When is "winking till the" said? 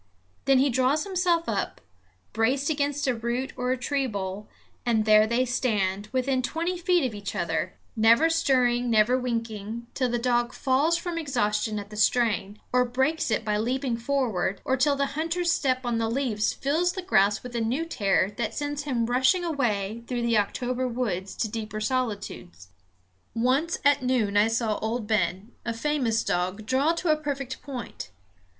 9.15-10.17